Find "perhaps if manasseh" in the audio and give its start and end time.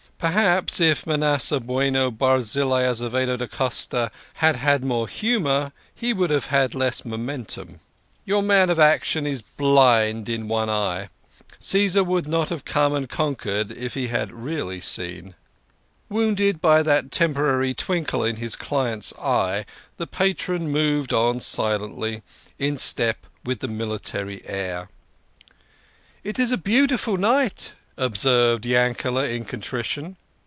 0.21-1.59